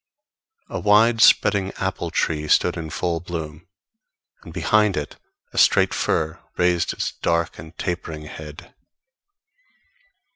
[0.67, 3.67] A wide spreading apple tree stood in full bloom,
[4.41, 5.17] and behind it
[5.53, 8.73] a straight fir raised its dark and tapering head.